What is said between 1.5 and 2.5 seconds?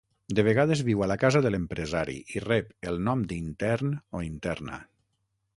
l'empresari i